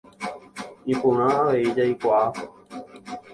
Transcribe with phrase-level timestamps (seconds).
[0.93, 2.25] Iporã avei jaikuaa.